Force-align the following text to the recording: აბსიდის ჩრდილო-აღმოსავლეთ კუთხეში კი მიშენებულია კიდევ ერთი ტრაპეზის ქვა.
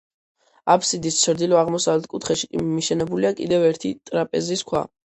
აბსიდის 0.75 1.19
ჩრდილო-აღმოსავლეთ 1.25 2.09
კუთხეში 2.15 2.51
კი 2.55 2.65
მიშენებულია 2.71 3.35
კიდევ 3.43 3.71
ერთი 3.71 3.97
ტრაპეზის 4.11 4.69
ქვა. 4.73 4.87